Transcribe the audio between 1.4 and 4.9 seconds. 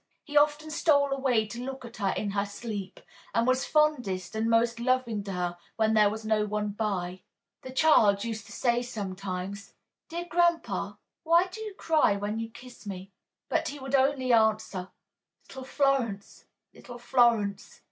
to look at her in her sleep, and was fondest and most